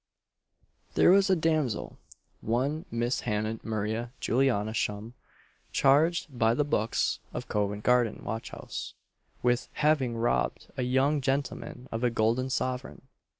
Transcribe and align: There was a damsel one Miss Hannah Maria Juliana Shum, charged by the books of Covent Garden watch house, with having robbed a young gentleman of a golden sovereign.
There 0.95 1.11
was 1.11 1.29
a 1.29 1.35
damsel 1.35 1.99
one 2.39 2.85
Miss 2.89 3.19
Hannah 3.19 3.59
Maria 3.61 4.11
Juliana 4.19 4.73
Shum, 4.73 5.13
charged 5.71 6.35
by 6.39 6.55
the 6.55 6.63
books 6.65 7.19
of 7.35 7.47
Covent 7.47 7.83
Garden 7.83 8.23
watch 8.23 8.49
house, 8.49 8.95
with 9.43 9.69
having 9.73 10.17
robbed 10.17 10.69
a 10.75 10.81
young 10.81 11.21
gentleman 11.21 11.87
of 11.91 12.03
a 12.03 12.09
golden 12.09 12.49
sovereign. 12.49 13.03